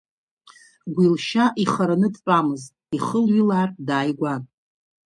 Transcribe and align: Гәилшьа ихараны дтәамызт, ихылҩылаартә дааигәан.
Гәилшьа 0.95 1.45
ихараны 1.63 2.07
дтәамызт, 2.13 2.71
ихылҩылаартә 2.97 3.79
дааигәан. 3.87 4.41